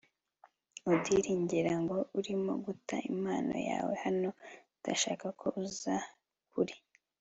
odili, 0.91 1.31
ngira 1.43 1.73
ngo 1.83 1.97
urimo 2.17 2.53
guta 2.65 2.95
impano 3.11 3.55
yawe 3.69 3.93
hano. 4.03 4.29
ndashaka 4.79 5.25
ko 5.39 5.47
uza 5.63 5.95
kuri 6.51 6.75